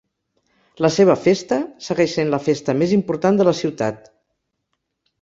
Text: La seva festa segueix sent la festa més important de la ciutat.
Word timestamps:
La 0.85 0.89
seva 0.95 1.15
festa 1.25 1.59
segueix 1.89 2.17
sent 2.21 2.33
la 2.37 2.41
festa 2.49 2.77
més 2.81 2.99
important 2.99 3.41
de 3.43 3.49
la 3.51 3.57
ciutat. 3.63 4.13